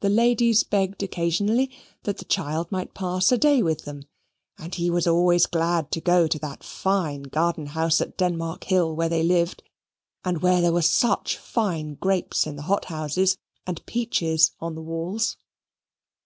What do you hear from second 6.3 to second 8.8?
that fine garden house at Denmark